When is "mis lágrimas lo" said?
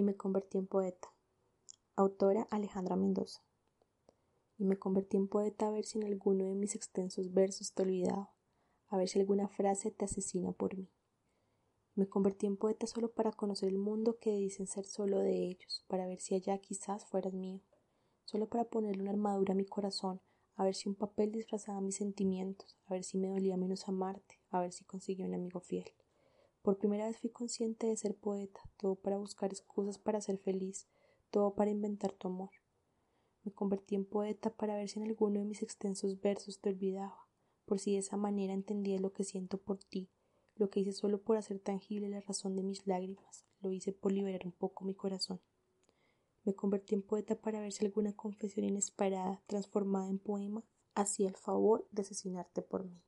42.62-43.72